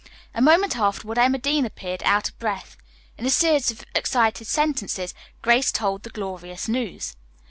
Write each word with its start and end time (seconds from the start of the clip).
A 0.33 0.41
moment 0.41 0.75
afterward 0.77 1.19
Emma 1.19 1.37
Dean 1.37 1.63
appeared, 1.63 2.01
out 2.05 2.27
of 2.27 2.39
breath. 2.39 2.75
In 3.19 3.25
a 3.27 3.29
series 3.29 3.69
of 3.69 3.85
excited 3.93 4.47
sentences, 4.47 5.13
Grace 5.43 5.71
told 5.71 6.01
the 6.01 6.09
glorious 6.09 6.67
news. 6.67 7.15